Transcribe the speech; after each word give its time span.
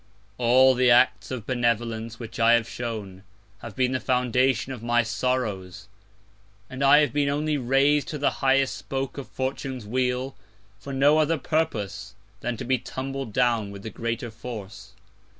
All 0.39 0.73
the 0.73 0.89
Acts 0.89 1.29
of 1.29 1.45
Benevolence 1.45 2.19
which 2.19 2.39
I 2.39 2.53
have 2.53 2.67
shewn, 2.67 3.21
have 3.59 3.75
been 3.75 3.91
the 3.91 3.99
Foundation 3.99 4.73
of 4.73 4.81
my 4.81 5.03
Sorrows, 5.03 5.87
and 6.71 6.81
I 6.83 6.97
have 7.01 7.13
been 7.13 7.29
only 7.29 7.55
rais'd 7.55 8.07
to 8.07 8.17
the 8.17 8.31
highest 8.41 8.75
Spoke 8.75 9.19
of 9.19 9.27
Fortune's 9.27 9.85
Wheel, 9.85 10.35
for 10.79 10.91
no 10.91 11.19
other 11.19 11.37
Purpose 11.37 12.15
than 12.39 12.57
to 12.57 12.65
be 12.65 12.79
tumbled 12.79 13.31
down 13.31 13.69
with 13.69 13.83
the 13.83 13.91
greater 13.91 14.31
Force. 14.31 14.93